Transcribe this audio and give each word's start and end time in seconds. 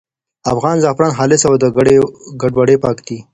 افغان 0.53 0.75
زعفران 0.83 1.11
خالص 1.17 1.41
او 1.47 1.53
له 1.61 1.67
ګډوډۍ 2.41 2.77
پاک 2.83 2.97
دي. 3.07 3.17